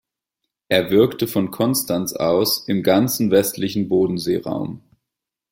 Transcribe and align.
Er 0.67 0.89
wirkte 0.89 1.27
von 1.27 1.51
Konstanz 1.51 2.13
aus 2.13 2.67
im 2.67 2.81
ganzen 2.81 3.29
westlichen 3.29 3.87
Bodenseeraum. 3.87 4.81